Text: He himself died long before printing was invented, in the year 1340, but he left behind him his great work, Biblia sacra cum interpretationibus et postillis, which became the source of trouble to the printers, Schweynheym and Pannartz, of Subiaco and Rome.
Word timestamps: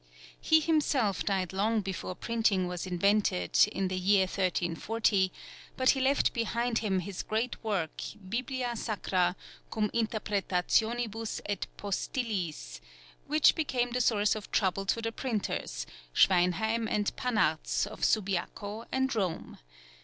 He 0.39 0.61
himself 0.61 1.23
died 1.23 1.53
long 1.53 1.81
before 1.81 2.15
printing 2.15 2.67
was 2.67 2.87
invented, 2.87 3.59
in 3.71 3.87
the 3.87 3.95
year 3.99 4.23
1340, 4.23 5.31
but 5.77 5.91
he 5.91 6.01
left 6.01 6.33
behind 6.33 6.79
him 6.79 7.01
his 7.01 7.21
great 7.21 7.63
work, 7.63 8.01
Biblia 8.27 8.75
sacra 8.75 9.35
cum 9.69 9.91
interpretationibus 9.93 11.39
et 11.45 11.67
postillis, 11.77 12.81
which 13.27 13.53
became 13.53 13.91
the 13.91 14.01
source 14.01 14.33
of 14.33 14.49
trouble 14.49 14.87
to 14.87 15.03
the 15.03 15.11
printers, 15.11 15.85
Schweynheym 16.15 16.87
and 16.89 17.15
Pannartz, 17.15 17.85
of 17.85 18.03
Subiaco 18.03 18.85
and 18.91 19.15
Rome. 19.15 19.59